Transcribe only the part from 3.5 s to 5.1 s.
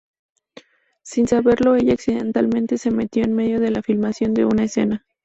de la filmación de una escena.